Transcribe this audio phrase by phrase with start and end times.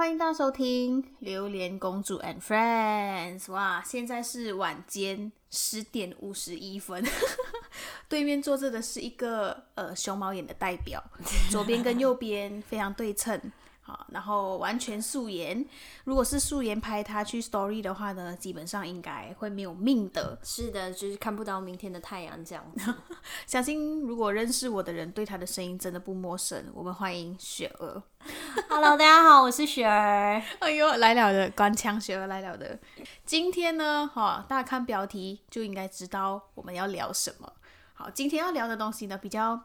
[0.00, 3.42] 欢迎大家收听《榴莲公主 and Friends》。
[3.52, 7.04] 哇，现在是晚间十点五十一分，
[8.08, 11.04] 对面坐着的是一个呃熊猫眼的代表，
[11.52, 13.38] 左边跟右边非常对称。
[13.82, 15.64] 好，然后完全素颜。
[16.04, 20.38] 如果是素颜拍他去 Story 的话呢，基本上应该会没有命的。
[20.44, 22.94] 是的，就是看不到明天的太阳这样子。
[23.46, 26.62] 相信如果认识我的人对他的声音真的不陌生。
[26.74, 28.02] 我们欢迎雪儿。
[28.68, 30.40] Hello，大家好，我是雪儿。
[30.60, 32.78] 哎呦，来了的官腔雪儿来了的。
[33.24, 37.50] 今天呢，哈，大家看标题就应该知道我们要聊什么。
[37.94, 39.60] 好，今天要聊的东西呢，比较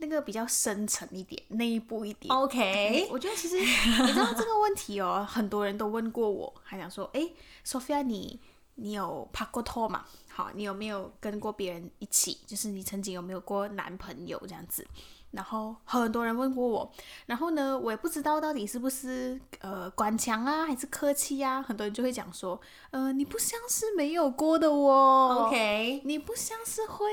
[0.00, 2.34] 那个比较深层一点，内部一点。
[2.34, 7.30] OK，我觉得其实 你知道这个问题哦，很多人都问过我，还想说，哎
[7.64, 8.40] ，Sophia，你
[8.76, 10.04] 你有拍过拖吗？
[10.28, 12.38] 好，你有没有跟过别人一起？
[12.46, 14.86] 就是你曾经有没有过男朋友这样子？
[15.32, 16.92] 然后很多人问过我，
[17.26, 21.62] 然后呢，我也不知道到底是不是呃官腔啊，还是客气啊？
[21.62, 25.46] 很多人就会讲说，呃，你不像是没有过的哦。
[25.46, 27.06] OK，你不像是会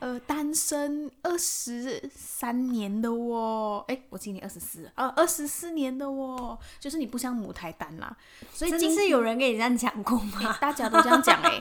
[0.00, 8.14] 呃单身二十三年的哦，哎，我今年二十四，呃，二十四年的哦，就是你不像母胎单啦，
[8.52, 10.58] 所以今真的是有人跟你这样讲过吗？
[10.60, 11.58] 大家都这样讲哎、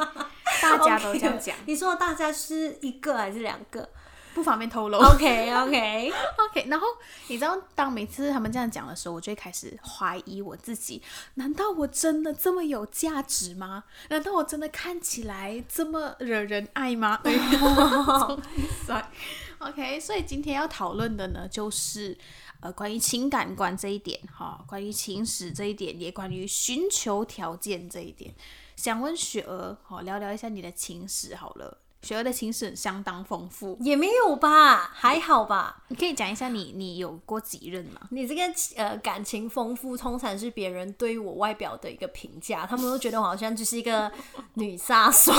[0.61, 3.87] 大家都这样讲 你说大家是一个还是两个
[4.33, 4.97] 不方便透露。
[4.97, 6.87] ？OK OK，OK，然后
[7.27, 11.01] 你知道，当每次他们这样讲的时候，我就会开始怀疑我自己：
[11.35, 13.83] 难道我真的这么有价值吗？
[14.09, 17.19] 难道我真的看起来这么惹人爱吗？
[17.23, 19.11] 哎终于帅
[19.59, 22.17] OK，所以今天要讨论的呢，就是
[22.61, 28.33] 呃关于情感观这一点，哈，关于情史这一点，也关于寻求条件这一点。
[28.75, 31.77] 想问雪儿，好聊聊一下你的情史好了。
[32.01, 35.83] 雪儿的情史相当丰富，也没有吧，还好吧。
[35.89, 38.01] 你可以讲一下你你有过几任吗？
[38.09, 38.41] 你这个
[38.75, 44.11] 呃感情丰富，通常是别人对我外表的一个评价，他们都觉得我好像就是一个
[44.55, 45.31] 女杀手，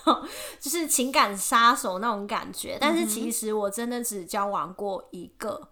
[0.60, 2.76] 就是情感杀手那种感觉。
[2.78, 5.68] 但是其实我真的只交往过一个，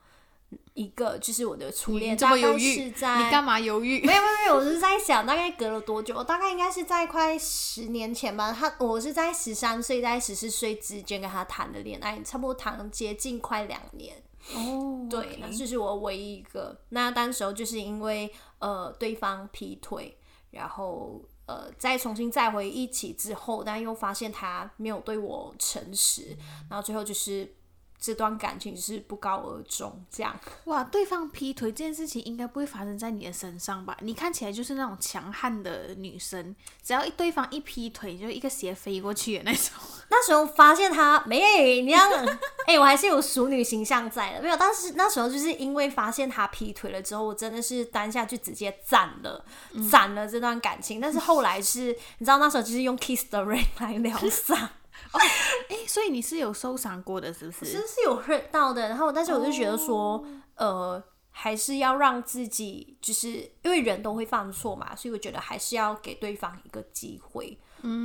[0.74, 4.00] 一个就是我的初恋，你这么大概犹豫，是在你干嘛犹豫？
[4.06, 6.22] 没有没有没有，我是在想大概隔了多久？
[6.24, 8.52] 大概应该是在快十年前吧。
[8.52, 14.16] 他我是在十三岁在十四岁之间跟他谈的恋爱，差不多谈接近快两年。
[14.54, 16.80] 哦，对，那这是我唯一一个。
[16.88, 20.16] 那当时候就是因为呃对方劈腿，
[20.50, 26.36] 然后呃再重新再回一起之后，但又发现他没有对我诚实，
[26.70, 27.54] 然后最后就是
[28.00, 30.34] 这段感情是不告而终，这样。
[30.64, 33.96] 哇，对方劈腿这件事情应该不会发生在你的身上吧？
[34.00, 39.72] 你看起来就是那种强悍的女生，只要一对方一劈腿，就一个斜飞过去的那种。
[40.12, 42.00] 那时候发现他没，你要
[42.66, 44.56] 哎、我还是有熟女形象在的，没有。
[44.56, 49.44] 但是那时候就是因为发现他劈腿了之后，我真的是当下就直接斩了，
[49.90, 51.00] 斩了这段感情。
[51.00, 54.68] 但是后来是，你知道那时候就是用 Kiss the Rain 来疗伤，
[55.12, 57.64] 哎，所以你是有收藏过的，是不是？
[57.64, 58.88] 其实是有到的。
[58.88, 60.24] 然后，但是我就觉得说，
[60.56, 61.02] 呃。
[61.32, 63.28] 还是要让自己，就是
[63.62, 67.56] 因为人都会犯错嘛，所以我觉得还是要给对方一个机会。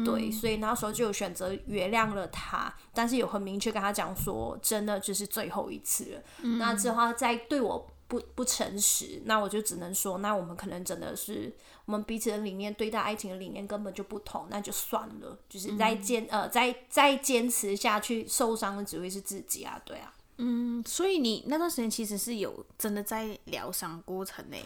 [0.05, 6.21] 对，所以那时候就有选择原谅了他，但是有很明确跟他讲说，真的就是最后一次了。
[6.59, 11.51] 那之后他再对我不不诚实，那我就只能说，那我们可能真的是
[11.85, 20.13] 我们彼此的理念，对待爱情的理念根本就不同，那就算了，就是再坚、呃再再坚持下去，受伤的只会是自己啊，对啊。
[20.37, 24.57] 嗯，所以你那段时间其实是有真的在疗伤过程呢，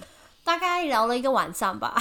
[0.44, 1.96] 大概聊了一个晚上吧。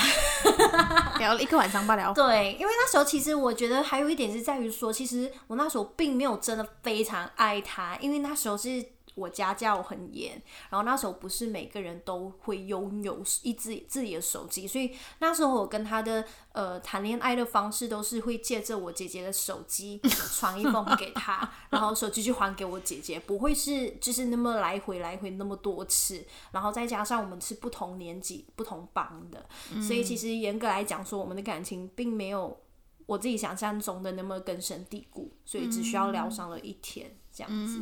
[1.19, 2.15] 聊了一个晚上吧，聊。
[2.15, 8.83] 对，因为那时候其实我觉得还有一点是在于说，其实我那时候并没有真的非常爱他，因为那时候是
[9.19, 10.41] 我家教很严，
[10.71, 20.01] 然后那时候不是每个人都会拥有一自自己的手机，所以那时候我跟他的呃谈恋爱的方式都是会借着我姐姐的手机
[20.39, 29.49] 传一封给他，然后手机就还给我姐姐，不会是就是那么来回来回那么多次，然后再加上我们是不同年级、不同班的，
[29.83, 32.61] 所以其实严格来讲说，我们的感情并没有
[33.07, 37.81] 我自己想象中的那么根深蒂固，所以只需要疗伤了一天这样子。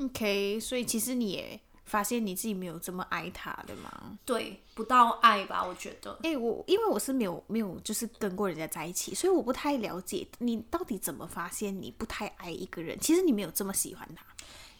[0.00, 4.18] OK，所以其实你也发现你自己没有这么爱他的嘛？
[4.24, 6.18] 对，不到爱吧，我觉得。
[6.22, 12.98] 哎、我因为我是没有没有就是跟过人家在一起，所以我不太了解你到底怎么发现你不太爱一个人。
[12.98, 14.24] 其实你没有这么喜欢他。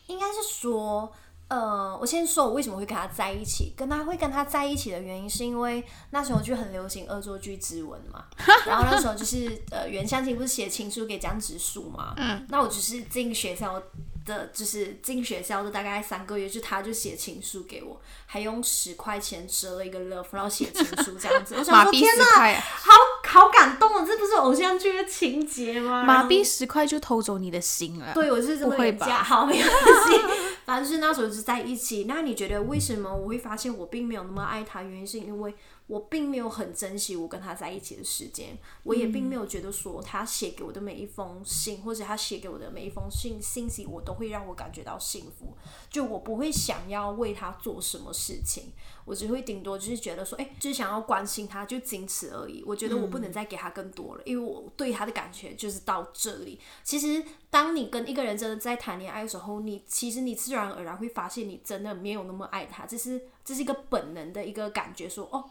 [0.06, 1.10] 应该是说，
[1.48, 3.72] 呃，我先说我为什么会跟他在一起。
[3.76, 8.24] 跟他会跟他在一起的原因，是因为那时候就很流行恶作剧之吻嘛。
[8.66, 12.14] 然后那时候就是呃，袁湘琴不是写情书给江直树嘛？
[12.16, 12.46] 嗯。
[12.48, 13.82] 那我只是进学校
[14.24, 21.54] 的，就是进学校的大概三个月，就他就写情书给我，还用十块钱折了一个 love，然后写情书这样子。
[21.58, 22.92] 我想说，天哪，好
[23.26, 24.04] 好感动啊！
[24.06, 26.04] 这不是偶像剧的情节吗？
[26.04, 28.12] 马币十块就偷走你的心了。
[28.14, 30.20] 对，我是这么不会吧， 好没关系。
[30.64, 32.04] 反正就是那时候是在一起。
[32.08, 34.82] 那你觉得为什么我会发现我并没有那么爱他？
[34.82, 35.54] 原因是因为
[35.86, 45.54] 我并没有很珍惜我跟他在一起的时间，我也并没有觉得说他写给我的每一封信，或者他写给我的每一封信信息，我都会让我感觉到幸福。
[45.90, 48.72] 就我不会想要为他做什么事情，
[49.04, 52.64] 我只会顶多就是觉得说，哎、就是想要关心他，就仅此而已。
[52.66, 56.58] 我觉得我不能再给他更多了，因为我对他的感觉就是到这里。
[56.82, 65.44] 其实，当你跟一个人真的在谈恋爱的时候，你其实你自然而然会发现，你真的没有那么爱他，这是这是一个本能的一个感觉说哦，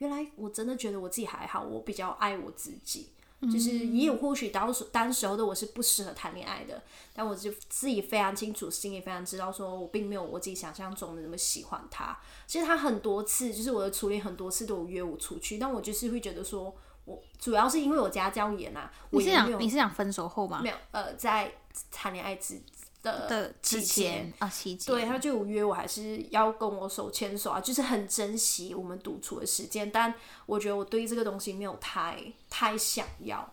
[0.00, 3.08] 原来我真的觉得我自己还好，我比较爱我自己。
[3.50, 6.82] 就是也有或许当时当时候的我是不适合谈恋爱的，
[7.14, 12.14] 但我就自己非常清楚，心里非常知道，说我并没有我自己想象中的那么喜欢他。
[12.46, 16.76] 其实他很多次，就是我的初恋很多次都有约我出去，但我就是会觉得说，
[17.06, 20.60] 我主要是因为我家教严啊，我你是想你是想分手后吗？
[20.62, 21.50] 没有呃在
[21.90, 22.60] 谈恋爱之
[23.02, 29.90] 的的之期间前啊，期间对，他就有约我，还是要跟我手牵手啊，就是很珍惜我们独处的时间。
[29.90, 30.12] 但
[30.46, 33.52] 我觉得我对这个东西没有太太想要，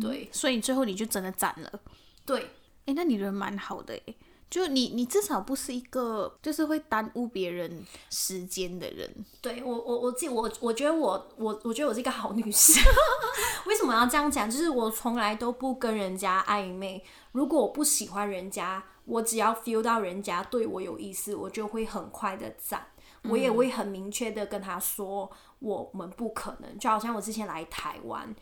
[0.00, 1.80] 对所以最后你就真的斩了。
[2.26, 2.50] 对
[2.86, 4.14] 哎，那你人蛮好的哎，
[4.50, 9.08] 就你你至少不是一个就是会耽误别人时间的人。
[9.40, 12.82] 对，我我我自己我我觉得我我我觉得我是一个好女生。
[13.66, 14.50] 为什么要这样讲？
[14.50, 17.04] 就是我从来都不跟人家暧昧。
[17.32, 22.86] 如果我不喜欢人家，我只要 feel 到人家对我有意思，我就会很快的赞。
[23.24, 25.28] 我也会很明确的跟他说，
[25.58, 26.78] 我们不可能。
[26.78, 28.32] 就好像我之前来台湾，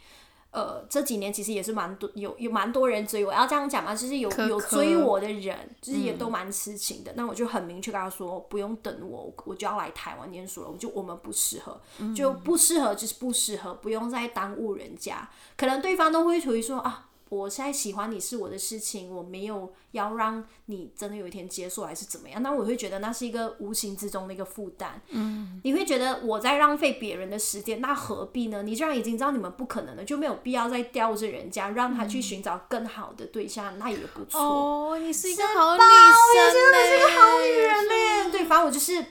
[0.51, 7.13] 呃，这几年其实也是蛮多有有蛮多人追我，要这样讲嘛，就是有有追我的人，就是也都蛮痴情的。
[7.17, 10.71] 那我就很明确跟他说，不用等我，我就要来台湾念书了。
[10.71, 11.81] 我就我们不适合，
[12.15, 15.27] 就不适合就是不适合，不用再耽误人家。
[15.57, 17.06] 可能对方都会处于说啊。
[17.29, 25.01] 我现在喜欢你是我的事情，我没有要让你真的有一天接受还是怎么样，那我会觉得那是一个无形之中的一个负担。
[25.09, 28.63] 嗯，你会觉得我在浪费别人的时间，那何必呢？
[28.63, 34.41] 你既然已经知道你们不可能了，就没有必要再吊着人家，让他去寻找更好的对象，那也不错。
[34.41, 38.31] 哦，你是一个好女吧我也生真的是个好女嘞人呢。
[38.31, 39.05] 对，反正我就是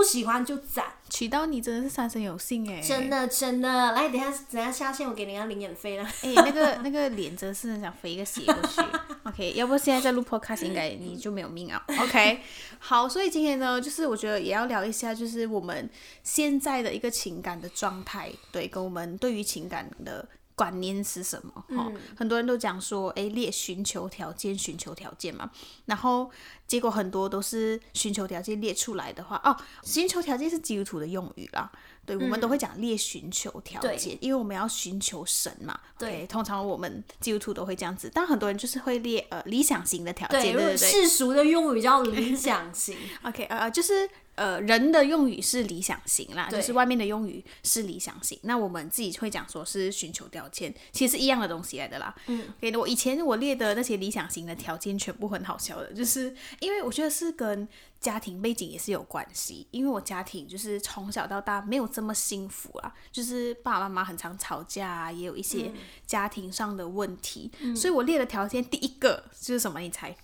[0.00, 3.10] 不喜欢就斩，娶到你真的是三生有幸哎，真。
[3.10, 3.92] 的真的。
[3.92, 6.04] 来，等一下等一下下线，我给人家零眼飞了。
[6.24, 8.80] 哎、那个那个脸真的是很想飞一个斜过去。
[9.28, 11.84] OK，要不现在在录 Podcast，应该你就没有命啊。
[11.86, 12.40] OK，
[12.78, 15.90] 好，所以今天呢，就是我觉得也要聊一下，就是我们
[16.22, 20.26] 现在的一个情感的状态，对，跟我们对于情感的
[20.60, 21.64] 观念是什么？
[21.74, 25.50] 哈、很多人都讲说，哎，列寻求条件，寻求条件嘛，
[25.86, 26.30] 然后
[26.66, 31.72] 结果很多都是寻求条件列出来的话，哦，寻求条件是基督徒的用语啦。
[32.18, 35.78] 对，我们都会讲列寻求条对件，因为我们要寻求神嘛。
[35.98, 40.76] 对通常我们基督徒都会这样子，但很多人就是会列呃理想型的条件，对对对。
[40.76, 42.96] 世俗的用语叫理想型。
[43.22, 48.38] OK，呃，就是呃人的用语是理想型啦，就是外面的用语是理想型。
[48.44, 52.14] 那我们自己会讲说是寻求条件，其实是一样的东西来的啦。
[52.28, 57.68] 嗯，OK，我以前我列的那些理想型的条件全部很好笑的，就是因为我觉得是跟
[58.00, 65.70] 家庭背景也是有关系，因为我家庭就是从小到大没有这么幸福啊，就是爸爸妈妈很常吵架啊，也有一些
[66.06, 69.78] 家庭上的问题，所以我列的条件第一个就是什么？
[69.80, 70.14] 你猜？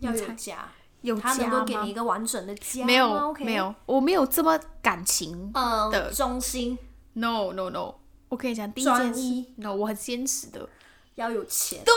[0.00, 5.50] 要有家，有他能够给你一个完整的家没有没，有，我没有这么感情。
[5.54, 6.78] 嗯，的忠心
[7.14, 7.94] ，No no no，
[8.28, 10.68] 我跟你讲，第一件事，No，我很坚持的。
[11.16, 11.94] 要有钱，对，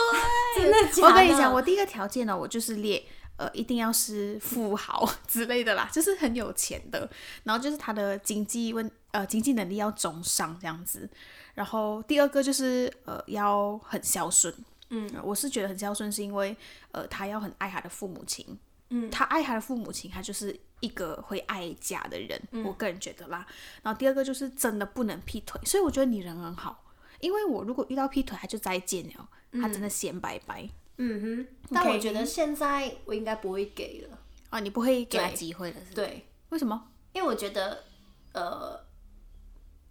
[0.64, 1.08] 真的假的？
[1.08, 3.00] 我跟你讲，我第一个条件呢，我就是列
[3.42, 7.10] 呃，一定要是富豪 之类的啦，就是很有钱的，
[7.42, 11.10] 然后就是他的经济问呃经济能力要中上这样子。
[11.54, 14.54] 然后第二个就是呃要很孝顺，
[14.90, 16.56] 嗯，我是觉得很孝顺，是因为
[16.92, 18.46] 呃他要很爱他的父母亲，
[18.90, 23.44] 嗯，他爱他的父母亲，他就是一个会爱家的人，我个人觉得啦。
[23.82, 26.84] 然后第二个就是真的不能劈腿，所以我觉得你人很好，
[27.18, 29.28] 因为我如果遇到劈腿，他就再见了，
[29.60, 30.62] 他真的先拜拜。
[30.62, 34.18] 嗯哼，但我觉得现在我应该不会给了，
[34.50, 35.76] 啊，你不会给他机会了？
[35.94, 36.88] 对，为什么？
[37.12, 37.84] 因为我觉得，
[38.32, 38.78] 呃，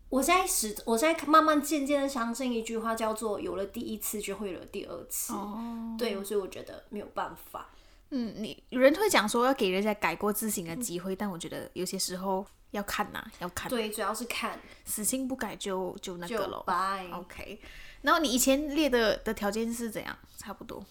[0.10, 5.34] 我现在始，我现在慢慢渐渐的相信一句话，叫做“有了第一次就会有了第二次”。
[5.34, 7.70] 哦，对，所以我觉得没有办法。
[8.10, 16.64] 嗯，你有人会讲说要给人家改过自新的机会，但我觉得有些时候要看呐、要看，对，主要是看死性不改就就那个就咯。
[16.68, 17.08] 拜。
[17.14, 17.62] OK，
[18.02, 20.18] 然后你以前列的的条件是怎样？
[20.38, 20.84] 差不多。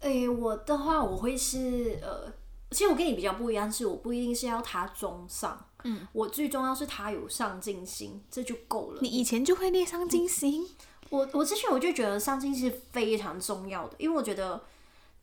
[0.00, 2.32] 诶、我的话我会是呃，
[2.70, 8.98] 其实我跟你比较不一样，是我不一定是要他中上，嗯，我最重要是他有上进心，这就够了。
[9.00, 10.68] 你以前就会列上进心，
[11.10, 14.62] 我我之前我就觉得上进心是非常重要的，因为我觉得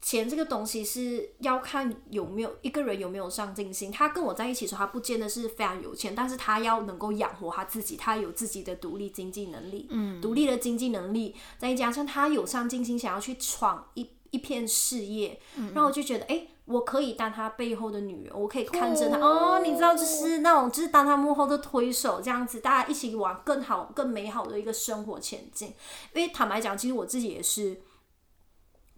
[0.05, 3.91] 钱这个东西是要看有没有一个人有没有上进心。
[3.91, 25.69] 他跟我在一起的时候，他不见得是非常有钱，但是他要能够养活他自己，他有自己的独立经济能力，嗯，独立的经济能力，再加上他有上进心，想要去闯一一片事业，嗯然后我就觉得，哎、我可以当他背后的女人，我可以看着他，哦，你知道，就是那种，就是当他幕后的推手，这样子，大家一起往更好、更美好的一个生活前进。
[26.13, 27.81] 因为坦白讲，其实我自己也是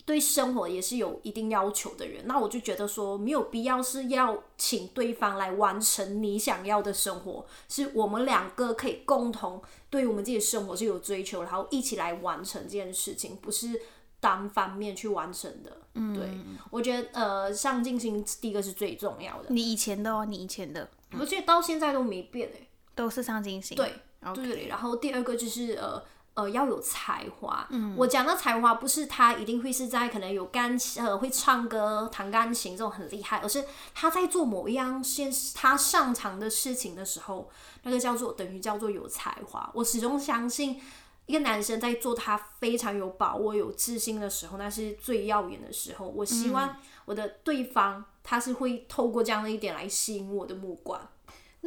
[0.07, 13.81] 对生活也是有一定要求的人，那我就觉得说没有必要是要请对方来完成你想要的生活，是我们两个可以共同对我们自己的生活是有追求，然后一起来完成这件事情，不是
[14.21, 15.77] 单方面去完成的。
[15.95, 16.29] 嗯，对，
[16.69, 20.89] 我觉得呃，上进心第一个是最重要的，你以前的哦，你以前的。
[21.19, 23.75] 我觉得到现在都没变诶、都是上进心。
[23.75, 23.93] 对
[24.33, 26.01] 对，然后第二个就是呃
[26.37, 27.67] 呃要有才华。
[27.71, 37.49] 嗯，我讲的才华不是他一定会是在可能有钢琴呃会唱歌、弹钢琴这种很厉害，而是他在做某一样现他擅长的事情的时候，
[37.83, 39.69] 那个叫做等于叫做有才华。
[39.73, 40.79] 我始终相信。
[41.27, 46.07] 一个男生在做他非常有把握、有自信的时候，那是最耀眼的时候。
[46.07, 50.97] 我希望我的对方他是会透过这样的一点来吸引我的目光。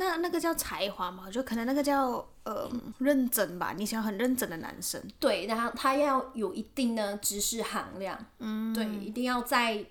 [0.01, 2.67] 那那个叫才华嘛，就可能那个叫呃
[2.99, 3.75] 认真吧。
[3.77, 9.85] 你喜欢很认真的男生，对，然后他要有一定的知识含量，嗯，对，一定要在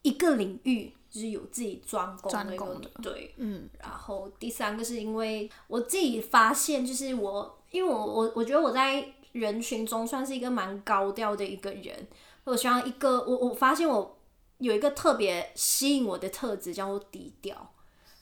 [0.00, 12.08] 一个领域就是有自己专攻的专攻的对，嗯，然后第三个是因为我自己发现，就是我，因为我我我觉得我在人群中算是一个蛮高调的一个人，
[12.44, 14.18] 我希望一个我我发现我
[14.56, 17.71] 有一个特别吸引我的特质叫做低调。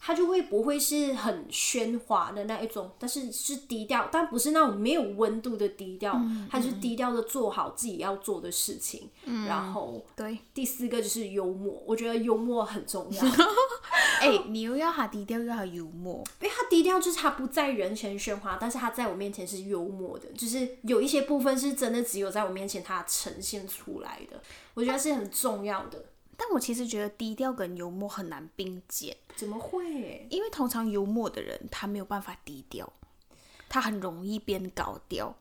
[0.02, 6.18] 他就会不会是很喧哗的那一种，但是是低调，但不是那种没有温度的低调，
[6.50, 9.10] 他就是低调的做好自己要做的事情。
[9.46, 13.22] 然后对，第四个就是幽默，我觉得幽默很重要，
[14.20, 24.40] 哎、 你又要他低调，又要他幽默，因为他低调就是他不在人前喧哗，但是他在我面前是幽默的，就是有一些部分是真的只有在我面前他呈现出来的，
[24.72, 26.06] 我觉得是很重要的。
[26.42, 30.26] 但我其实觉得低调跟幽默很难并肩，怎么会？
[30.30, 32.90] 因为通常幽默的人他没有办法低调，
[33.68, 35.36] 他很容易变高调。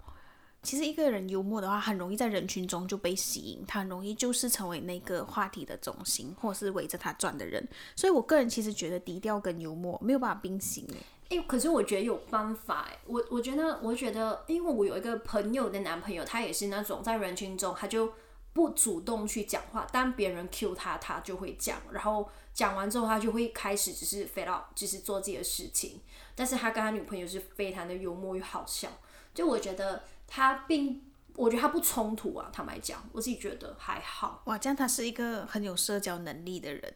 [0.62, 7.66] 其实一个人幽默的话，很容易在人群中就被吸引，他很容易就是成为那个话题的中心，或是围着他转的人。
[7.96, 11.38] 所以我个人其实觉得低调跟幽默没有办法并行诶。
[11.38, 18.12] 哎、可是我觉得有办法哎，我我觉得，我觉得，因为我有一个朋友的男朋友，他也是那种在人群中，他就
[18.60, 26.02] 不主动去讲话，当别人 cue 他，他就会讲，然后讲完之后，他就会开始只是飞到，就是做自己的事情。
[26.36, 28.90] 但是他跟他女朋友是非常的幽默又好笑，
[29.34, 31.02] 就我觉得他并，
[31.36, 34.42] 我觉得他不冲突啊，坦白讲，我自己觉得还好。
[34.48, 36.94] 哇，这样他是一个很有社交能力的人，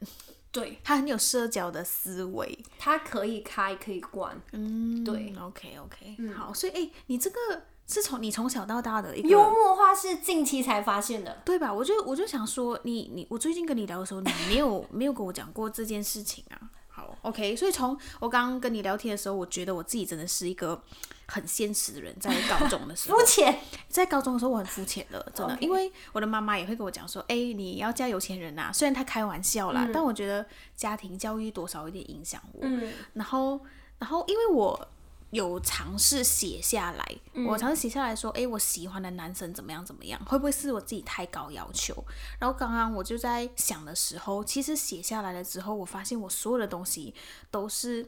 [0.52, 0.80] 对。
[0.84, 2.60] 他很有社交的思维。
[2.78, 7.38] 他可以开可以关，嗯，对，OK OK，、好，所以哎，你这个
[7.88, 11.42] 是从你从小到大的一个幽默化是近期才发现的。
[11.46, 11.74] 对吧？
[11.74, 16.70] 我就我就想说，你你我最近跟你聊的时候，你没有 没有跟我讲过这件事情啊。
[16.88, 20.80] 好，OK，所以从我刚刚跟你聊天的时候，我觉得我自己真的是一个
[21.26, 23.60] 很现实的人，在高中的时候 肤，浅，
[23.90, 32.60] 在高中的时候我很肤浅的，真的因为我的妈妈也会跟我讲说，哎、你要嫁有钱人呐、虽然她开玩笑啦，但我觉得家庭教育多少有点影响我。
[32.62, 33.60] 嗯然后，
[33.98, 34.88] 然后因为我
[35.34, 42.06] 有尝试写下来，我尝试写下来说，诶，我喜欢的男生怎么样怎么样，会不会是我自己太高要求？
[42.40, 47.16] 然后刚刚我就在想的时候，其实写下来了之后，我发现我所有的东西
[47.50, 48.08] 都是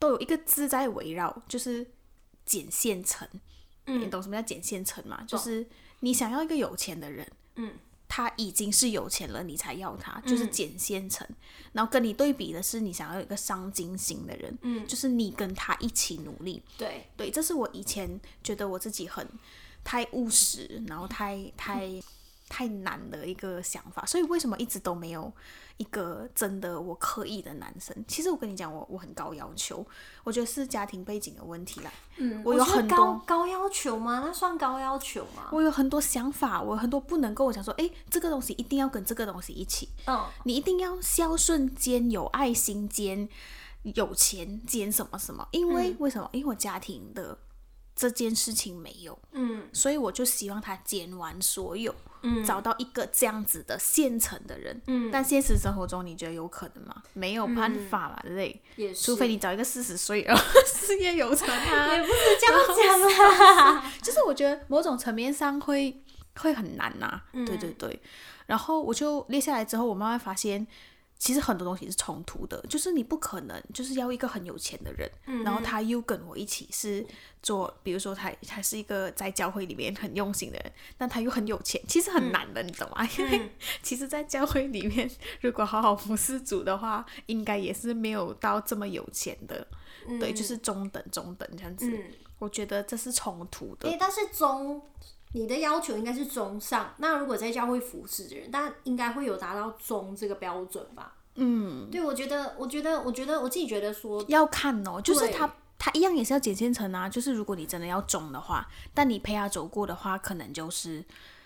[0.00, 1.86] 都有一个字在围绕，就是
[2.44, 3.28] 捡现成。
[3.84, 5.22] 你懂什么叫捡现成吗？
[5.28, 5.64] 就是
[6.00, 7.72] 你想要一个有钱的人，嗯，
[8.08, 11.26] 他已经是有钱了，你才要他，就是捡现成。
[11.72, 16.62] 然后跟你对比的是，你想要有一个上进心的人，嗯，就是你跟他一起努力。
[16.78, 19.28] 对，对，这是我以前觉得我自己很
[19.84, 21.88] 太务实，然后太太
[22.48, 25.30] 太难的一个想法，所以为什么一直都没有
[25.78, 27.96] 一个真的我刻意的男生？
[28.06, 29.84] 其实我跟你讲，我我很高要求，
[30.24, 31.92] 我觉得是家庭背景的问题啦。
[32.16, 34.22] 嗯，我有很多高要求吗？
[34.26, 35.48] 那算高要求吗？
[35.52, 43.28] 我有很多想法，我有很多不能够我想说，诶，这个东西一定要跟这个东西一起，嗯，你一定要孝顺兼有爱心兼
[43.84, 46.28] 有钱兼什么什么，因为、为什么？
[46.32, 47.38] 因为我家庭的
[47.94, 51.94] 这件事情没有，嗯，所以我就希望他兼完所有。
[52.44, 54.80] 找到一个这样子的现成的人。
[54.86, 57.02] 嗯，但现实生活中你觉得有可能吗？
[57.14, 58.60] 没有办法嘛，累。
[58.94, 63.92] 除非你找一个四十岁然后 事业有成啊， 也不是这样讲啦。
[64.02, 66.02] 就是我觉得某种层面上会
[66.36, 68.00] 会很难呐、对对对。
[68.46, 70.66] 然后我就列下来之后，我慢慢发现，
[71.18, 75.10] 其实很多东西是冲突的，就是你不可能就是要一个很有钱的人，
[75.44, 77.04] 然后他又跟我一起是
[77.42, 83.04] 做，比如说他他是一个在教会里面很用心的人，但他又很有钱，其实很难的，你懂吗？
[83.18, 83.50] 因为
[83.82, 85.10] 其实，在教会里面，
[85.40, 89.66] 如果好好服侍主的话，应该也是没有到这么有钱的，
[90.20, 91.90] 对，就是中等中等这样子。
[91.90, 93.96] 嗯，我觉得这是冲突的诶、。
[93.98, 94.80] 但是中，
[95.32, 96.94] 你的要求应该是中上。
[96.98, 101.14] 那如果在教会服侍的人，但应该会有达到中这个标准吧？
[101.34, 107.08] 嗯，对，我觉得，我觉得，我觉得我自己觉得说，要看哦，就是他他一样也是要剪线成啊。
[107.08, 111.04] 就是如果你真的要中的话，但你陪他走过的话，可能就是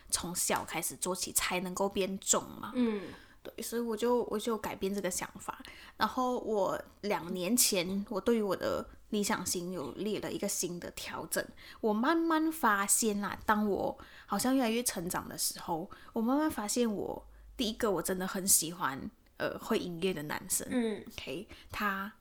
[0.09, 2.73] 从小开始做起才能够变重嘛。
[2.75, 3.03] 嗯
[3.43, 5.59] 对，所以我就我就改变这个想法。
[5.97, 11.43] 然后我两年前，我对于我的理想型有列了一个新的调整。
[11.81, 17.27] 我慢慢发现啦，当我好像越来越成长的时候，我慢慢发现我
[17.57, 20.67] 第一个我真的很喜欢呃会音乐的男生。
[20.71, 22.13] 嗯 OK，他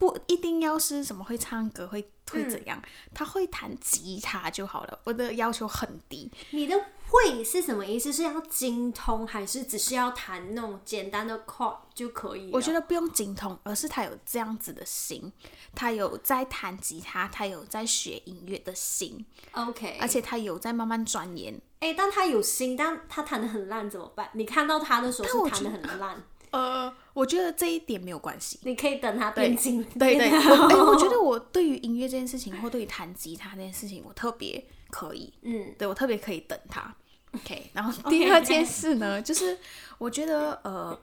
[0.00, 4.98] 不一定要是什么会唱歌，会会怎样，他会弹吉他就好了。
[5.04, 6.74] 我的要求很低，你的
[7.08, 8.10] 会是什么意思？
[8.10, 12.50] 是要精通，还是只是要弹那种简单的 chord 就可以？
[12.50, 15.30] 我觉得不用精通，而是他有这样子的心，
[15.74, 21.60] 他有在弹吉他，他有在学音乐的心，OK，而且他有在慢慢钻研。
[21.80, 24.30] 哎、但他有心，但他弹的很烂怎么办？
[24.32, 28.58] 你看到他的时候是弹的很烂，呃，我觉得这一点没有关系。
[28.62, 29.84] 你可以等他变精。
[29.98, 35.32] 对对，变我哎、我觉得 我对于音乐这件事情，或对于弹吉他这件事情，我特别可以。
[35.42, 36.94] 嗯对我特别可以等他。
[37.32, 39.56] OK，然后 第二件事呢，就是
[39.98, 40.98] 我觉得呃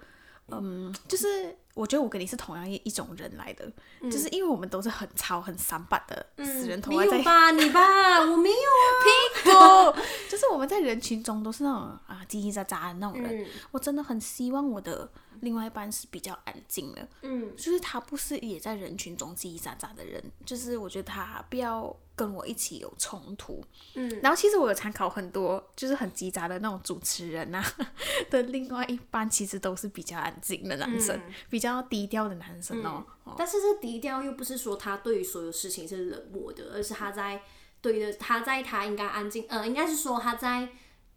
[0.49, 3.71] 嗯，就是我觉得我跟你是同样一一种人来的，
[4.09, 7.51] 就是因为我们都是很糙很散板的死人头没啊，在有吧？
[7.51, 8.19] 你吧？
[8.21, 9.93] 我没有啊。
[9.93, 13.43] 不， 就是我们在人群中都是那种啊叽叽喳喳的那种人。
[13.43, 15.07] 嗯我真的很希望我的
[15.41, 23.63] 另外一半是比较安静的，嗯就是他不是也在人群中叽叽喳喳的人，就是我觉得他不要跟我一起有冲突。
[23.93, 27.63] 嗯，然后其实我有参考很多，就是很叽喳的那种主持人啊
[28.31, 33.05] 的另外一半，其实都是比较安静的男生，嗯比较低调的男生哦。
[33.23, 33.35] 哦。
[33.37, 37.41] 但是这低调又不是说他对于所有事情是冷漠的，而是他在
[37.81, 40.69] 对的，他在他应该安静，呃，应该是说他在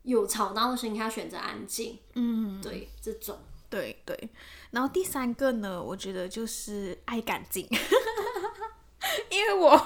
[0.03, 1.99] 有吵闹的声音，他选择安静。
[2.15, 3.39] 嗯，对，这种。
[3.69, 4.31] 对对，
[4.73, 7.65] 然后第三个呢，我觉得就是爱干净，
[9.31, 9.77] 因为我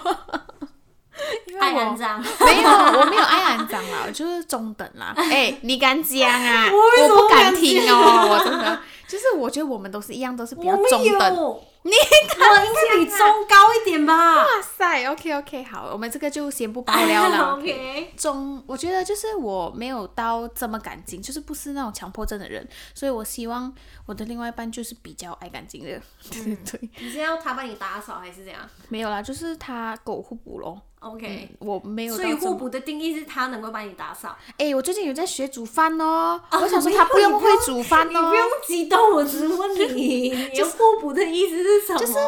[1.60, 2.20] 爱我安脏。
[2.20, 5.14] 没有，我没有爱安脏啦，我 就是中等啦。
[5.16, 6.66] 哎、你敢讲啊？
[6.72, 11.36] 我不敢敢听哦，我真的就是我觉得我们都是一样，都是比较中等。
[11.36, 14.36] 有，你我应该比中高一点吧。
[14.36, 17.54] 哇塞，OK OK，好，我们这个就先不爆料了。
[17.54, 23.72] OK，中，我觉得就是我没有到这么干净，就是不是那种强迫症的人，所以我希望
[24.06, 26.00] 我的另外一半就是比较爱干净的。
[26.32, 30.80] 对对对，你是要他帮你打扫还是怎样没有啦，就是他跟我互补咯。
[31.04, 34.36] ？OK，我没有所以互补的定义是他能够帮你打扫。
[34.58, 36.40] 哎、我最近有在学煮饭哦。
[36.48, 38.08] 啊我想说他不用会煮饭哦。
[38.08, 41.98] 你不用激动，我只是问你， 你互补的意思是什么？
[42.00, 42.18] 就是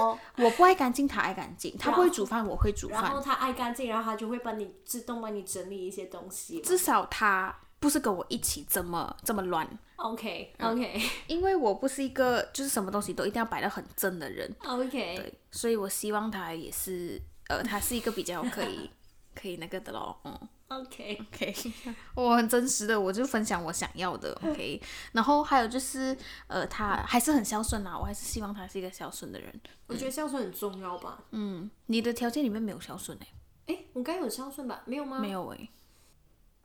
[0.44, 3.02] 我不爱干净，他爱干净；他不会煮饭，我会煮饭。
[3.02, 6.60] 然后他爱干净，然后他就会帮你自动帮你整理一些东西。
[6.60, 14.50] 至少他不是跟我一起这么这么乱，OK 嗯 OK 因为我不是一个就是什么东西都一定要摆得很正的人。
[14.66, 18.90] OK，对，所以我希望他也是，呃，他是一个比较可以
[19.34, 20.38] 可以那个的咯，嗯。
[20.68, 21.54] OK，OK，
[22.16, 24.82] 我很真实的，我就分享我想要的，OK。
[25.12, 26.16] 然后还有就是，
[26.48, 29.60] 呃，他还是很孝顺啦，我还是希望他是一个孝顺的人。
[29.86, 31.22] 我觉得孝顺很重要吧。
[31.30, 33.28] 嗯，你的条件里面没有孝顺哎、
[33.68, 34.82] 哎，我该有孝顺吧？
[34.86, 35.20] 没有吗？
[35.20, 35.30] 没。
[35.30, 35.68] 有哎、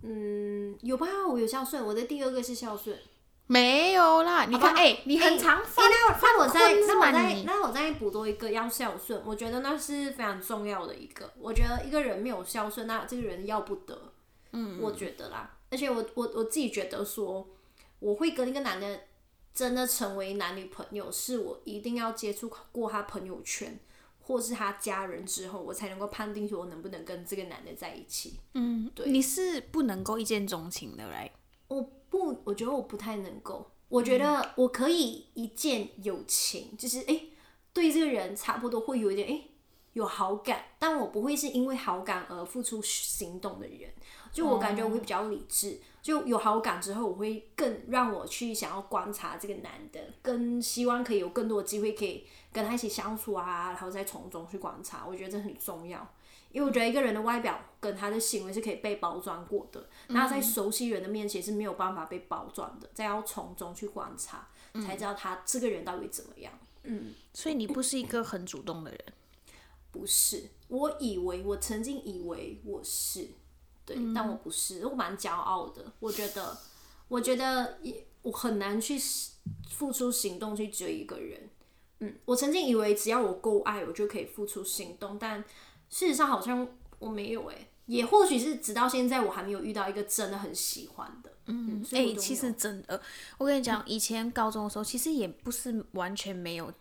[0.02, 1.06] 嗯，有吧？
[1.30, 2.98] 我有孝顺，我的第二个是孝顺。
[3.46, 4.46] 没有啦。
[4.46, 11.32] 你看，好吧哎、你很哎常哎犯那那我再困那再那我再补多一个要孝顺，我觉得那是非常重要的一个。
[11.40, 14.14] 我觉得一个人没有孝顺，那这个人要不得。
[14.52, 17.48] 嗯，我觉得啦，而且我我我自己觉得说，
[18.00, 19.02] 我会跟一个男的
[19.54, 23.80] 真的成为男女朋友，是我一定要接触过他朋友圈
[24.20, 28.40] 或是他家人之后，我才能够判定说我能不能跟这个男的在一起。
[28.54, 31.32] 嗯，对你是不能够一见钟情的来。
[31.70, 33.71] 我不，我觉得我不太能够。
[33.92, 37.28] 我觉得我可以一见有情，就是诶，
[37.74, 39.52] 对这个人差不多会有一点诶
[39.92, 43.92] 有好感，但我不会是因为好感而付出行动的人。
[44.32, 55.06] 就我感觉我会比较理智，就有好感之后，我会更让我去想要观察这个男的，更希望可以有更多的机会可以跟他一起相处啊，然后再从中去观察。
[55.06, 56.08] 我觉得这很重要，
[56.52, 64.48] 因为我觉得一个人的外表跟他的行为是可以被包装过的，那在熟悉人的面前是没有办法被包装的，再要从中去观察，
[64.86, 66.54] 才知道他这个人到底怎么样。
[66.84, 69.00] 嗯，所以你不是一个很主动的人，
[69.92, 73.30] 不是，我以为我曾经以为我是。
[73.84, 75.92] 对，但我不是，我蛮骄傲的。
[76.00, 76.56] 我觉得，
[77.08, 78.96] 我觉得也我很难去
[79.70, 81.50] 付出行动去追一个人。
[82.00, 85.44] 嗯，我曾经以为只要我够爱，我就可以付出行动，但
[85.92, 87.68] 事实上好像我没有诶。
[87.88, 91.32] 也或许是直到现在，我还没有遇到一个真的很喜欢的。
[91.48, 93.02] 嗯，哎，其实真的，
[93.38, 96.72] 我跟你讲，以前高中的时候，其实也不是完全没有。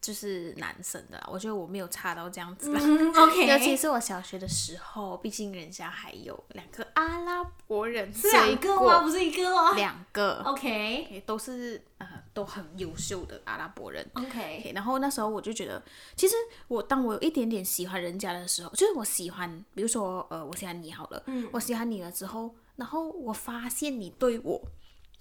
[0.00, 2.70] 就是男生的，我觉得我没有差到这样子。
[2.70, 9.00] OK， 尤其是我小学的时候，毕竟人家还有两个阿拉伯人，是两个吗？
[9.02, 9.72] 不是一个吗？
[9.74, 10.40] 两个。
[10.44, 14.08] OK，都是呃都很优秀的阿拉伯人。
[14.14, 15.82] OK，然后那时候我就觉得，
[16.16, 16.34] 其实
[16.68, 24.62] 我当我有一点点喜欢人家的时候，就是我喜欢，比如说呃我喜欢你好了，嗯，我喜欢你了之后，然后我发现你对我。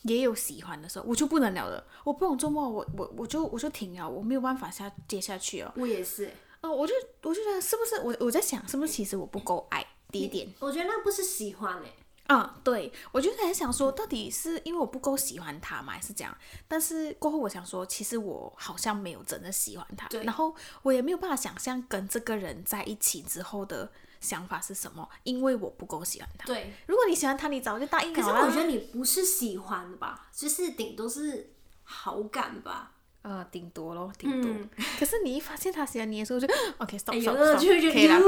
[0.08, 1.84] 也有喜欢的时候，我就不能聊了。
[2.04, 5.72] 我不懂周末，我我我就我就停了，我没有办法下接下去哦。
[5.76, 6.94] 我也是，哦，我就
[7.24, 10.48] 我就觉得是不是我我在想，是不是其实我不够爱第一点？
[10.60, 11.94] 我觉得那不是喜欢诶。
[12.30, 16.38] 嗯，对，我就在想说，到底是因为我不够喜欢他嘛，还是这样？
[16.68, 23.92] 但是过后我想说，其实我好像没有真的喜欢他，然后我也没有办法想象跟这个人在一起之后的。
[24.20, 25.08] 想法是什么？
[25.24, 26.46] 因为我不够喜欢他。
[26.46, 28.16] 对，如果你喜欢他，你早就答应了。
[28.16, 30.28] 可是我觉得你不是喜欢吧？
[30.34, 31.54] 就是顶多是
[31.84, 32.94] 好感吧。
[33.24, 34.52] 呃，顶多咯，顶多。
[34.98, 36.48] 可是你一发现他喜欢你的时候，就
[36.80, 38.20] OK，stop，stop，可以了，可以了，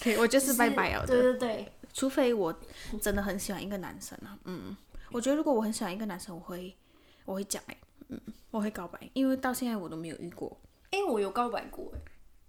[0.00, 1.04] 可以， 我就是拜拜了。
[1.06, 1.72] 对对对。
[1.92, 2.54] 除非我
[3.00, 4.76] 真的很喜欢一个男生啊，嗯，
[5.10, 6.76] 我觉得如果我很喜欢一个男生，我会，
[7.24, 7.76] 我会讲哎，
[8.08, 8.20] 嗯，
[8.52, 10.56] 我会告白，因为到现在我都没有遇过。
[10.90, 11.90] 哎，我有告白过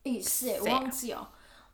[0.04, 1.28] 哎，哎是哎，我忘记哦。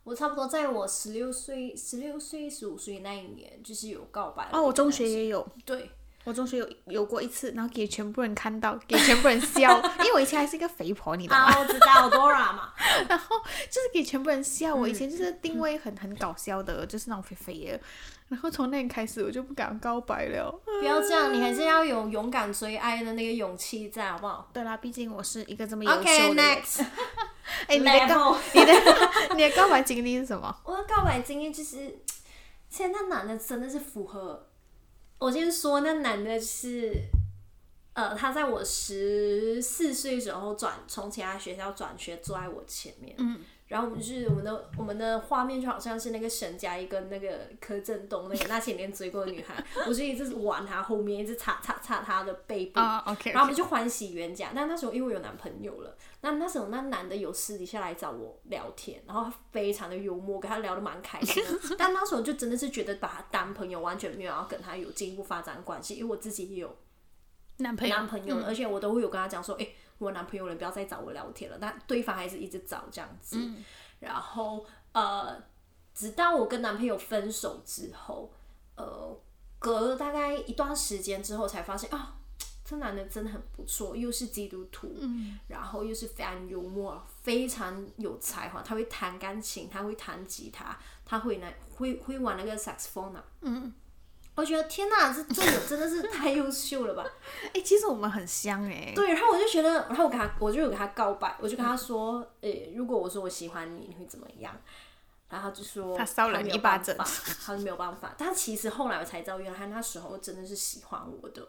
[0.06, 4.48] 我差不多在我十六岁、十六岁、十五岁那一年，就是有告白。
[4.52, 5.44] 哦，我中学也有。
[5.64, 5.90] 对，
[6.22, 11.58] 我中学有有过一次，然后给全部人看到，给全部人笑，因为我以前还是一个肥婆，你知道吗？
[11.58, 12.72] 我知道，Dora 嘛。
[13.10, 13.36] 然后
[13.68, 17.80] 就是给全部人笑，我以前就是定位很很搞笑的，就是那种肥肥的。
[18.28, 20.56] 然后从那天开始，我就不敢告白了。
[20.80, 24.48] 不要这样，你还是要有勇敢追爱的那个勇气在，好不好？
[24.52, 26.42] 对啦，毕竟我是一个这么优秀的。
[27.66, 28.72] 哎，你的告， 你的
[29.36, 30.54] 你的告白经历是什么？
[30.64, 31.98] 我的告白经历就是，
[32.68, 34.48] 现在那男的真的是符合。
[35.18, 36.94] 我先说，那男的是，
[37.94, 43.14] 呃，他在我十四岁时候转从其他学校转学，坐在我前面。
[43.18, 43.40] 嗯。
[43.68, 54.52] 然后我们就是我们的我们的画面就好像是那个沈佳宜跟那个柯震东那个那些年追过的女孩，我就一直玩她后面，一直擦擦擦她的背部，然后我们就欢喜冤家。
[54.54, 61.50] 但那时候因为我有男朋友了，那那时候那男的有私底下来找我聊天，然后他非常的幽默，跟他聊得蛮开心的。
[61.76, 66.76] 但那时候就真的是觉得把他当朋友，完全没有要跟他有进一步发展关系，因为我自己也有
[67.56, 69.66] 男朋友，男朋友，而且我都会有跟他讲说，哎。
[69.98, 71.58] 我男朋友了，不要再找我聊天了。
[71.60, 73.38] 但对方还是一直找这样子，
[74.00, 75.42] 然后呃，
[75.94, 78.32] 直到我跟男朋友分手之后，
[78.76, 79.18] 呃，
[79.58, 82.16] 隔了大概一段时间之后，才发现啊，
[82.64, 84.94] 这男的真的很不错，又是基督徒，
[85.48, 88.62] 然后又是非常幽默，非常有才华。
[88.62, 93.24] 他会弹钢琴，他会弹吉他，他会那会会玩那个萨克斯风啊。
[93.40, 93.72] 嗯。
[94.36, 97.04] 我觉得天呐，这这个真的是太优秀了吧！
[97.54, 98.92] 哎，其实我们很香哎。
[98.94, 104.54] 对，然后我就觉得，然后我跟他，我就有跟他告白，我就跟他说，诶，如果我说我喜欢你，你会怎么样？
[105.30, 106.94] 然后他就说，他烧了一巴掌，
[107.44, 108.14] 他就没有办法。
[108.18, 111.48] 但其实后来我才知道，原来他那时候真的是喜欢我的，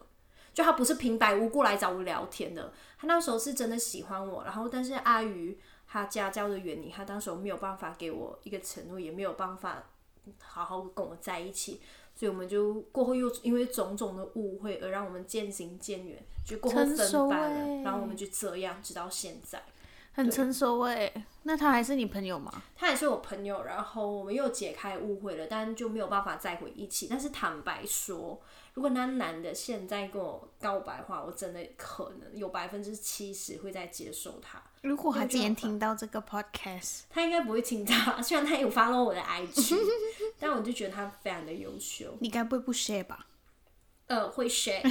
[0.54, 4.44] 就他不是平白无故来找我聊天的，他那时候是真的喜欢我。
[4.46, 9.84] 然后，但是碍于他家教的原因，他当时没有办法给我一个承诺，也没有办法
[10.42, 11.82] 好好跟我在一起。
[12.18, 19.62] 所以我们就过后又因为种种的误会而让我们渐行渐远，就过后分班了，然后我们就这样直到现在。
[20.18, 22.52] 很成熟哎，那他还是你朋友吗？
[22.76, 27.06] 他还是我朋友，然后我们又解开误会了，但就没有办法再回一起。
[27.08, 28.42] 但是坦白说，
[28.74, 34.60] 如果那男的现在跟我告白的话，我真的可能有百分之七十会再接受他。
[34.82, 39.78] 如果他今天听到这个 podcast，他应该不会听到， 虽然他有 follow 我的 IG，
[40.40, 42.18] 但我就觉得他非常的优秀。
[42.22, 43.28] 你该不会不 share 吧？
[44.08, 44.82] 呃，会 share，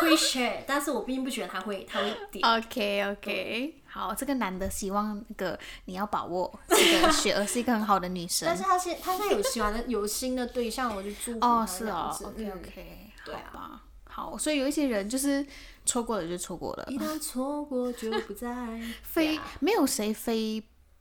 [0.00, 2.42] 会 share，但是我并不觉得他会，他会点。
[2.58, 3.82] OK OK。
[3.94, 8.56] 好，这个男的希望那个你要把握这个 雪儿是一个很好的女生但。
[8.56, 15.46] 是他现他现在有喜欢的有新的对象，我就祝福他哦，，OK 嗯 OK，对啊好吧，好，所以有一些人就是
[15.86, 18.50] 错过了就错过了，一旦错过就不再
[19.04, 20.60] 非呀没有谁非。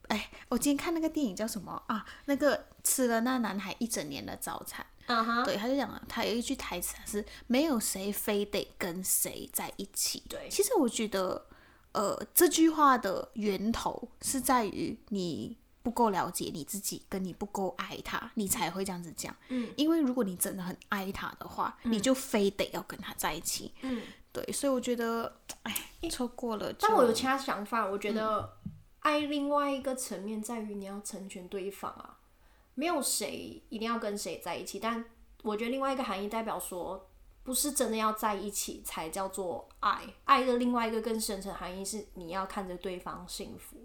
[0.09, 2.05] 哎，我今天看那个电影叫什么啊？
[2.25, 4.85] 那个吃了那男孩一整年的早餐。
[5.07, 10.21] 啊哈，对，他就讲了，他有一句台词是没有谁非得跟谁在一起。
[10.29, 11.45] 对其实我觉得，
[11.93, 19.35] 呃，这句话的源头是在于你不够了解你自己，跟你不够爱他，你才会这样子讲。
[19.49, 23.71] 嗯，因为如果你真的很爱他的话，你就非得要跟他在一起。
[23.81, 24.01] 嗯，
[24.31, 25.75] 对，所以我觉得，哎，
[26.09, 26.73] 错过了。
[26.79, 28.57] 但我有其他想法，我觉得
[28.99, 32.17] 爱另外一个层面在于你要成全对方啊，
[32.73, 35.03] 没有谁一定要跟谁在一起，但
[35.43, 37.09] 我觉得另外一个含义代表说，
[37.43, 43.77] 不是真的要在一起才叫做爱，爱的另外一个更深层含义是你要看着对方幸福，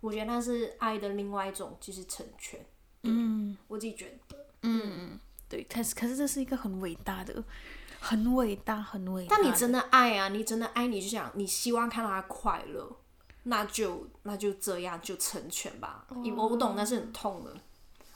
[0.00, 2.58] 我觉得那是爱的另外一种就是成全，
[3.02, 4.36] 嗯，我自己觉得。
[4.62, 5.20] 嗯。
[5.48, 7.44] 对，可是可是这是一个很伟大的，
[8.00, 9.42] 很伟大，很伟大的。
[9.42, 12.90] 但你真的爱啊，你真的爱，你就想你希望看到他快乐，
[13.42, 16.06] 那就那就这样就成全吧。
[16.24, 17.54] 因为我懂那是很痛的，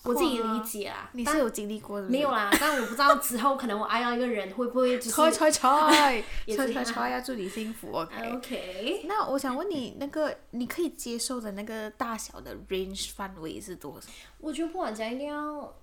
[0.07, 1.11] 我自己理解啦。
[1.13, 2.51] 你是有经历过的，没有啦？
[2.61, 8.33] 但我不知道之后可能我爱到一个人会不会就是猜 猜猜， 也是猜猜猜，要祝你幸福，OK。
[8.37, 9.03] OK？
[9.07, 14.09] 那我想问你，那个你可以接受的那个大小的 range 范围是多少？
[14.39, 15.75] 我觉得不管怎样，一定要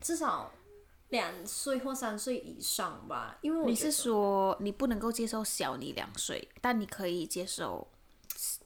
[0.00, 0.52] 至少
[1.08, 7.86] 两岁或三岁以上吧，因为我你是说你不能够接受小你两岁，但你可以接受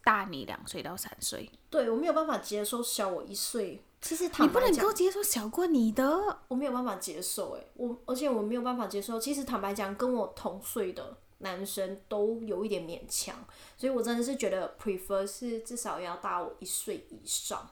[0.02, 1.50] 大你两岁到三岁？
[1.68, 3.82] 对我没有办法接受小我一岁。
[4.00, 6.38] 其实坦你不能，够接受小过你的？
[6.48, 9.20] 我没有办法接受哎，我而且我没有办法接受。
[9.20, 13.36] 其实坦白讲，跟我同岁的男生都有一点勉强，
[13.76, 17.68] 所以我真的是觉得 prefer 是至少要大我一岁以上。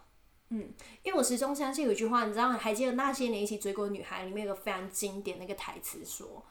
[0.51, 6.43] 嗯，因为我始终相信有一句话，你知道，还记得那些年一起追过的女孩里面有个非常经典那个台词说，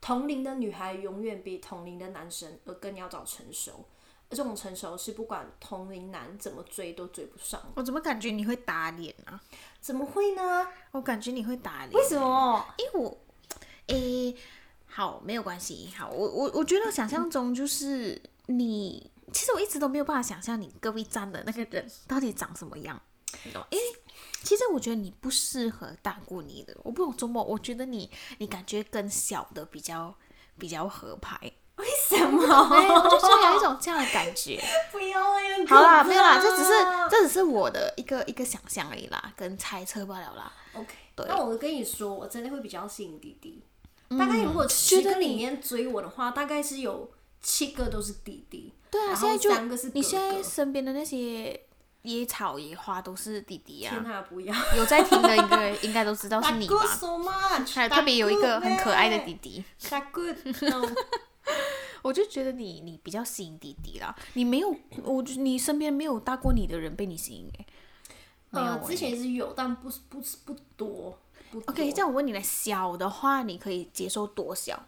[0.00, 3.99] 同龄的女孩永远比同龄的男生而更要早成熟，而
[4.30, 7.60] 这种成熟是不管同龄男怎么追都追不上。
[7.74, 9.40] 我怎么感觉你会打脸啊？
[9.80, 10.68] 怎么会呢？
[10.92, 11.92] 我感觉你会打脸。
[11.92, 12.64] 为什么？
[12.78, 13.18] 因为我，
[13.88, 14.36] 诶、
[14.86, 15.92] 好，没有关系。
[15.96, 23.00] 好，我我我觉得想象中就是你，其实我一直都没有办法想象你隔壁站的那个人到底长什么样，
[23.44, 23.66] 你懂吗？
[23.70, 23.84] 因为
[24.42, 30.14] 其实我觉得你不适合大过你的，我不懂周末，我觉得你你感觉跟小的比较
[30.56, 31.52] 比较合拍，为
[32.16, 32.44] 什么？
[32.74, 34.62] 哎，我就觉得有一种这样的感觉。
[34.90, 36.72] 不要了，好啦，没有啦，这只是
[37.10, 40.52] 这只是我的一个一个想象而已啦，跟猜测罢了啦。
[40.74, 40.94] OK。
[41.16, 43.62] 对那我跟你说，我真的会比较吸引弟弟。
[44.18, 47.10] 大概如果十觉得你个里面追我的话，大概是有
[47.42, 48.72] 七个都是弟弟。
[48.90, 49.54] 对啊，现在就
[49.92, 51.60] 你现在身边的那些
[52.02, 54.54] 野草野花都是弟弟天啊，哪，不要！
[54.76, 59.62] 有在听的应该 应该都知道是你吧？so much，还特别有一个很可爱的弟弟
[60.12, 60.88] good，no
[62.02, 67.66] 我就觉得你你比较吸引弟弟啦，你没有，我就你身边没有大过你的人被你吸引哎、
[68.50, 71.18] 呃，欸之前是有，但不是不是不多。
[71.50, 74.86] 不多 OK，这样我问你来，小的话你可以接受多小？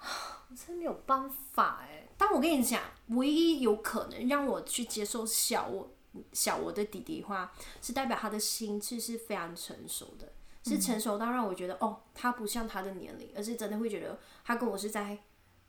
[0.00, 2.08] 我真没有办法哎。
[2.16, 5.90] 但我跟你讲，唯一有可能让我去接受小我
[6.32, 7.52] 小我的弟弟的话，
[7.82, 10.32] 是代表他的心智是非常成熟的，
[10.64, 15.18] 是成熟到让我觉得、哦，他不像他的年龄，而是真的会觉得他跟我是在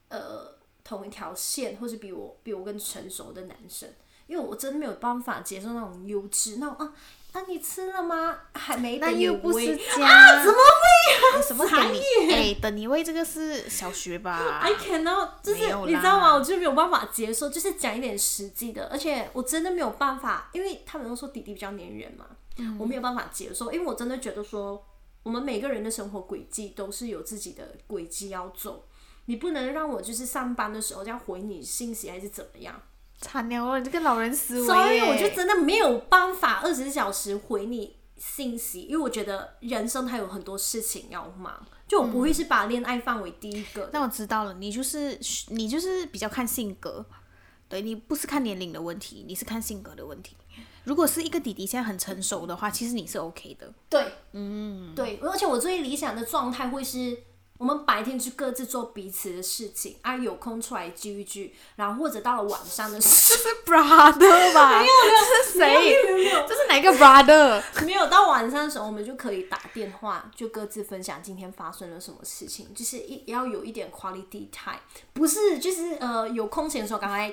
[0.10, 3.90] 呃同一条线，或是比我比我更成熟的男生。
[4.28, 6.94] 因为我真的没有办法接受那种优质那种啊，
[7.32, 8.38] 啊你吃了吗？
[8.54, 11.42] 还没那又不是喂这样，怎么会？
[11.42, 12.32] 什么等你？
[12.32, 16.36] 哎、等你喂这个是小学吧 I？cannot，就是你知道吗？
[16.36, 22.28] 我就没有办法接受，就是讲一点实际的，而且我真的没有办法，因为他们都说弟弟比较粘人嘛，
[22.78, 24.86] 我没有办法接受，因为我真的觉得说，
[25.24, 28.86] 我们每个人的生活轨迹都是有自己的轨迹要走，
[29.30, 32.82] 你不能让我就是上班的时候这样回你信息还是怎么样，
[33.22, 43.92] 惨了哦，你这个老人思维所以我就真的没有办法二十四小时回你信息，因为我觉得人生还有很多事情要忙，就我不会是把恋爱放为第一个的。
[43.94, 47.06] 那我知道了，你就是你就是比较看性格，
[47.68, 50.36] 对你不是看年龄的问题，你是看性格的问题。
[50.86, 53.72] 如果是一个弟弟现在很成熟的话，其实你是 OK 的。
[53.88, 57.16] 对，嗯，对，而且我最理想的状态会是
[57.60, 64.80] 我们白天去各自做彼此的事情，啊，有空出来聚一聚，然后或者到了晚上的时候， 是 brother 吧？
[64.82, 65.94] 没有没有，这是谁？
[66.48, 67.62] 这是哪个 brother？
[67.86, 74.80] 没有到晚上的时候，我们就可以打电话，就各自分享今天发生了什么事情，就是一要有一点 quality time，
[75.12, 77.30] 不是就是呃有空闲的时候赶快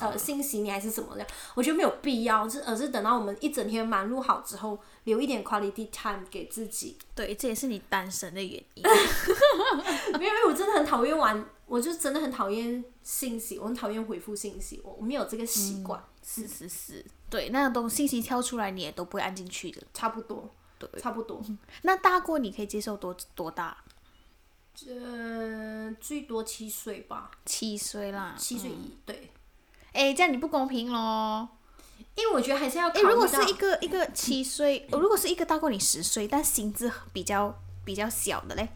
[0.00, 6.96] 呃信息你还是什么的，我觉得没有必要，是而是等到我们一整天忙碌好之后，留一点 quality time 给自己。
[7.14, 8.82] 对，这也是你单身的原因。
[10.18, 19.82] 没有，因为我真的很讨厌玩，我就真的很讨厌信息，我很讨厌回复信息，我我没有这个习惯，是是是，对，那种信息跳出来你也都不会按进去的。
[19.94, 21.42] 差不多，对，差不多，
[21.82, 23.76] 那大过你可以接受多多大？
[24.88, 28.34] 呃，最多七岁吧，七岁啦。
[28.38, 29.30] 七岁以对，
[29.92, 31.48] 哎、这样你不公平咯。
[32.20, 38.68] 因为我觉得还是要考哎、虑到，如果是一个一个七岁，呃如果是一个大过你十岁，但心智比较比较小的嘞，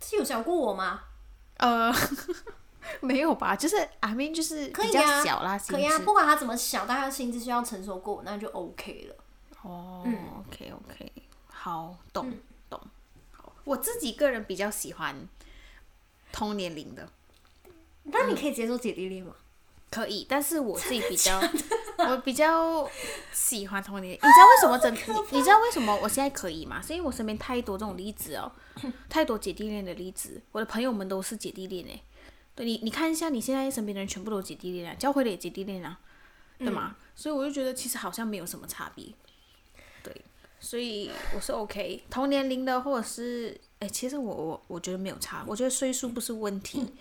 [0.00, 1.00] 是有想过我吗？
[1.58, 1.92] 呃，
[3.00, 3.54] 没有吧？
[3.56, 9.16] 就是 I mean 就是比较可以啊小啦，可以啊，不管他怎么小，但他心智需要成熟过我，那就 OK 了。
[9.62, 11.12] 哦、嗯 o k OK，
[11.48, 12.32] 好，懂、
[12.68, 12.80] 懂。
[13.30, 15.28] 好，我自己个人比较喜欢
[16.32, 17.08] 同年龄的。
[18.04, 19.34] 那你可以接受姐弟恋吗？
[19.88, 21.40] 可以，但是我自己比较，
[22.10, 22.88] 我比较
[23.32, 24.12] 喜欢同年龄。
[24.12, 24.94] 你知道为什么真？
[24.94, 26.80] 你你知道为什么我现在可以吗？
[26.80, 28.50] 是因为我身边太多这种例子哦，
[29.08, 30.40] 太多姐弟恋的例子。
[30.52, 32.02] 我的朋友们都是姐弟恋诶。
[32.54, 35.98] 对你，你看一下你现在身边的人全部都是姐弟恋啊，教会的也姐弟恋啊，
[36.58, 36.96] 对吗？
[37.14, 39.06] 所以我就觉得其实好像没有什么差别。
[40.02, 40.14] 对，
[40.60, 46.92] 所以我是 OK 同年龄的，或者是哎，其实我我我觉得没有差，我觉得岁数不是问题。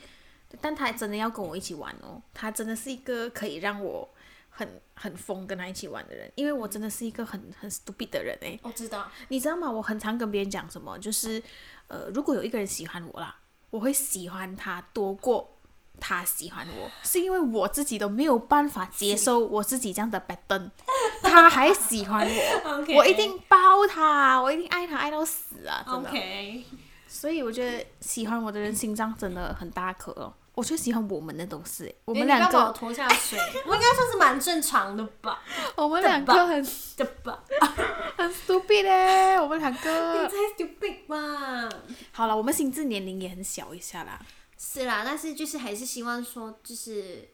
[0.60, 4.10] 但他真的要跟我一起玩哦，他真的是一个可以让我
[4.52, 9.72] 很很疯跟他一起玩的人，因为我真的是一个很很 stupid 的人诶，我知道，你知道吗？
[9.72, 11.42] 我很常跟别人讲什么，就是
[11.88, 13.36] 呃，如果有一个人喜欢我啦，
[13.72, 15.58] 我会喜欢他多过
[16.00, 20.70] 他喜欢我，是因为我自己都没有办法接受我自己这样的 pattern，
[21.24, 22.28] 他还喜欢
[22.66, 26.10] 我 我一定包他，我一定爱他爱到死啊，真的。
[26.10, 26.66] OK，
[27.08, 30.34] 所以我觉得喜欢我的人心脏真的很大颗哦。
[30.62, 35.42] 我最喜欢我们的都是欸，我我们两把我个，拖下水，我应该算是蛮正常的吧？
[35.76, 36.64] 我们两个很
[36.96, 37.44] 的吧？
[38.16, 40.30] 很 stupid 嘞，我们两你个。
[40.30, 41.68] 才 stupid 吧？
[42.12, 44.24] 好了，我们心智年龄也很小一下啦。
[44.56, 47.28] 是啦，但是就是还是希望说，就是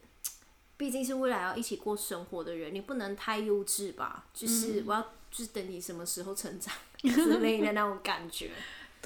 [0.77, 4.23] 毕竟是未来要一起过生活的人，你不能太幼稚吧？
[4.33, 8.51] 就是我要就是等你什么时候成长 之类的那种感觉。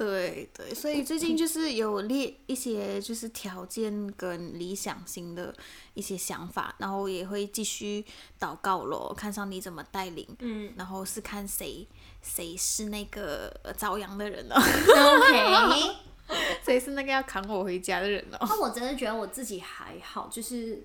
[0.02, 5.54] 对对，所以最近就是有列一些就是条件跟理想型的
[5.94, 8.04] 一些想法，然后也会继续
[8.40, 11.86] 祷告咯，看上帝怎么带领，嗯然后是看谁
[12.20, 15.96] 谁是那个呃遭殃的人呢？，OK。
[16.64, 18.38] 谁是那个要扛我回家的人呢？
[18.40, 20.82] 那我真的觉得我自己还好，就是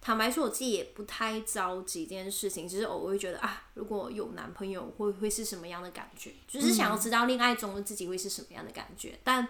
[0.00, 9.18] 坦白说，我自己也不太着急这件事情，只是偶尔会觉得啊，如果有男朋友会会是什么样的感觉，就是想要知道恋爱中的自己会是什么样的感觉。
[9.24, 9.48] 但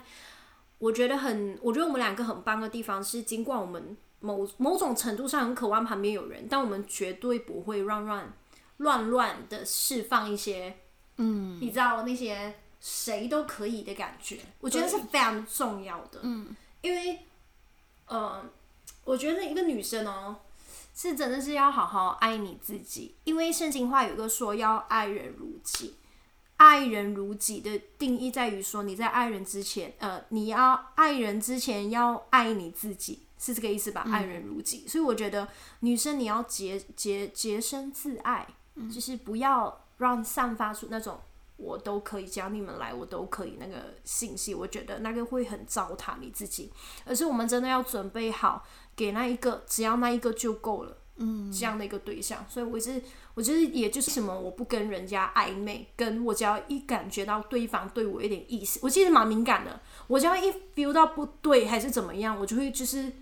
[0.78, 8.32] 我觉得很，我觉得我们两个很棒的地方是，尽管我们某某种程度上很渴望旁边有人，但我们绝对不会乱乱
[8.78, 10.76] 乱乱的释放一些，
[11.16, 16.20] 嗯，你知道那些谁都可以的感觉，我觉得是非常重要的。
[16.22, 17.18] 嗯，因为，
[18.06, 18.44] 呃，
[19.09, 20.37] 我觉得一个女生哦，
[20.94, 25.94] 是真的是要好好爱你自己，因为圣经话有一个说要爱人如己。
[26.59, 34.05] 爱人如己的定义在于说，你在爱人之前，呃，你要爱人之前要爱你自己，是这个意思吧？
[34.12, 35.49] 爱人如己，所以我觉得
[35.81, 38.47] 女生你要洁洁洁身自爱，
[38.92, 41.18] 就是不要让散发出那种
[41.57, 46.73] 我都可以，只要你们来我都可以那个信息，我觉得那个会很糟蹋你自己，
[47.07, 48.66] 而是我们真的要准备好
[48.98, 50.96] 给那一个，只要那一个就够了。
[51.20, 53.02] 嗯，这样的一个对象，所以我是，
[53.34, 63.12] 我就是，也就是什么，我不跟人家暧昧，跟我只要一感觉到对方对我有点意思，我其实蛮敏感的，我只要一 feel 到不对还是怎么样，我就会就是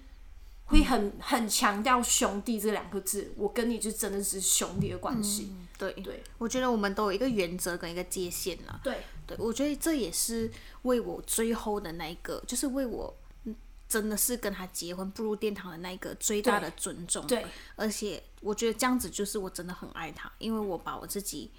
[0.66, 5.90] 会很很强调兄弟这两个字，我跟你就真的是兄弟的关系，对。
[5.92, 6.22] 对。
[6.36, 8.78] 我觉得我们都有一个原则跟一个界限了。
[8.84, 10.50] 对，对，我觉得这也是
[10.82, 13.25] 为我最后的那一个，就是为我嗯
[13.88, 17.26] 真的是跟他结婚步入殿堂的那一个最大的尊重。
[17.26, 17.46] 对，
[17.76, 21.50] 而且我觉得这样子就是我真的很爱他，因为我把我自己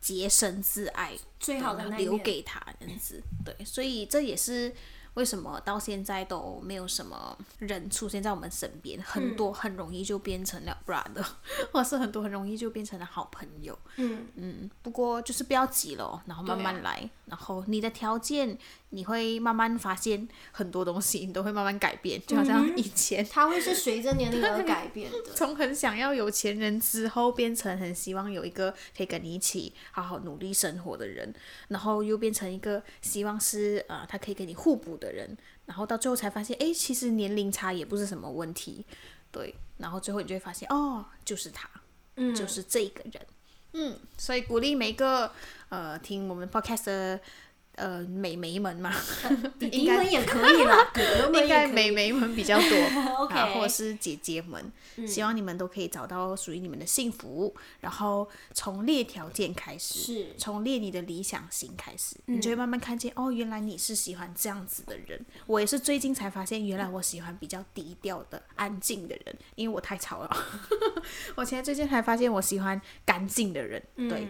[0.00, 3.22] 洁身自爱，最好的留给他这样子。
[3.44, 4.74] 对，所以这也是
[5.14, 9.00] 为什么到现在都没有什么人出现在我们身边？
[9.02, 11.24] 很多很容易就变成了 brother，
[11.72, 13.78] 或是很多很容易就变成了好朋友。
[13.96, 18.56] 嗯嗯，不过就是不要急咯，然后慢慢来，然后你的条件
[18.90, 23.22] 你会慢慢发现很多东西，你都会慢慢改变，就好像以前。
[23.30, 25.32] 它会是随着年龄而改变的。
[25.36, 31.34] 从很想要有钱人之后，变成很希望有一个可以跟你一起好好努力生活的人，
[31.68, 35.36] 然后又变成一个希望是呃他可以跟你互补的人，
[35.66, 38.86] 然后到最后才发现，哎，其实年龄差也不是什么问题，
[39.30, 41.68] 对，然后最后你就会发现，哦，就是他，
[42.16, 43.26] 嗯，就是这个人，
[43.72, 45.30] 嗯，所以鼓励每个
[45.68, 47.20] 呃听我们 podcast 的。
[47.74, 48.94] 呃，美眉们嘛，
[49.58, 51.66] 弟弟们也可以啦， 哥哥们应该。
[51.66, 52.68] 美眉们比较多
[53.24, 54.70] OK 啊，或者是姐姐们，
[55.06, 65.24] 希望你们都可以找到属于你们的幸福，然后从列条件开始，是从列你的理想型开始，你就会慢慢看见，哦，原来你是喜欢这样子的人。
[65.46, 70.36] 我也是最近才发现，原来我喜欢比较低调的、安静的人，因为我太吵了。
[71.36, 74.28] 我现在最近才发现，我喜欢干净的人，对，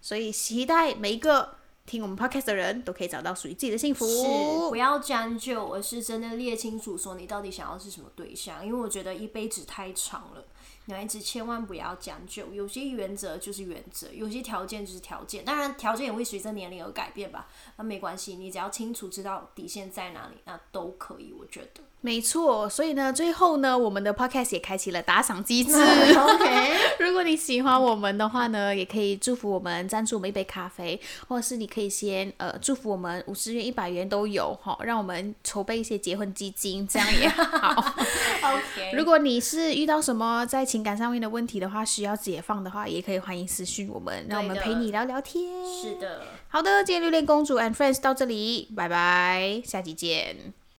[0.00, 1.56] 所以期待每一个。
[1.86, 4.06] 听我们 podcast 的人都可以找到属于自己的幸福。
[4.06, 4.24] 是
[4.70, 8.64] 不要将就，而是真的列清楚，说你到底想要是什么对象。
[8.64, 10.44] 因为我觉得一辈子太长了，
[10.86, 12.52] 女孩子千万不要将就。
[12.54, 15.44] 有些原则就是原则，有些条件就是条件。
[15.44, 17.48] 当然，条件也会随着年龄而改变吧。
[17.76, 21.34] 那没关系，你只要清楚知道底线在哪里，那都可以。
[21.38, 21.82] 我觉得。
[22.04, 25.72] 没错，所以呢，最后呢，我们的 podcast 也开启了打赏机制。
[25.80, 37.94] OK， 如果你喜欢我们的话呢，也可以祝福我们，赞助我们一杯咖啡，或者是你可以先呃祝福我们五十元、一百元都有哈，让我们筹备一些结婚基金，这样也好。
[38.44, 45.42] OK，如果你是遇到什么在情感上面的问题的话，需要解放的话，也可以欢迎私讯我们，让我们陪你聊聊天。
[45.82, 46.20] 是的。
[46.48, 50.63] 好的，今天榴莲公主 and friends 到这里，拜拜，下期见。